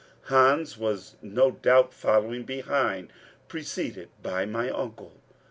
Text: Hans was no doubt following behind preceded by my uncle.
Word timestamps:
Hans 0.23 0.79
was 0.79 1.13
no 1.21 1.51
doubt 1.51 1.93
following 1.93 2.41
behind 2.43 3.13
preceded 3.47 4.09
by 4.23 4.47
my 4.47 4.67
uncle. 4.67 5.11